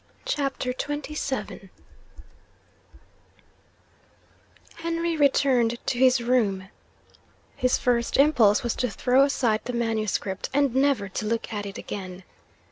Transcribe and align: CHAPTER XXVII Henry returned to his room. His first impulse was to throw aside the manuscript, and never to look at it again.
CHAPTER 0.25 0.71
XXVII 0.71 1.69
Henry 4.77 5.15
returned 5.15 5.77
to 5.85 5.99
his 5.99 6.19
room. 6.21 6.69
His 7.55 7.77
first 7.77 8.17
impulse 8.17 8.63
was 8.63 8.73
to 8.77 8.89
throw 8.89 9.21
aside 9.23 9.61
the 9.65 9.73
manuscript, 9.73 10.49
and 10.55 10.73
never 10.73 11.07
to 11.09 11.25
look 11.27 11.53
at 11.53 11.67
it 11.67 11.77
again. 11.77 12.23